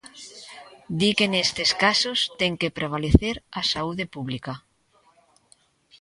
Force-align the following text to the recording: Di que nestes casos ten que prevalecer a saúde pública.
Di 0.99 1.09
que 1.17 1.27
nestes 1.33 1.71
casos 1.83 2.19
ten 2.39 2.53
que 2.61 2.75
prevalecer 2.77 3.35
a 3.59 3.61
saúde 3.73 4.05
pública. 4.15 4.53